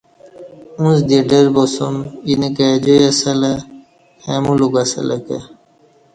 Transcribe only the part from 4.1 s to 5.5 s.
کائ ملک اسلہ کہ